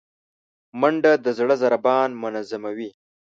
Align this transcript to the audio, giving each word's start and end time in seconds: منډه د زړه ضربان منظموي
منډه 0.79 1.11
د 1.23 1.25
زړه 1.37 1.55
ضربان 1.63 2.09
منظموي 2.23 2.89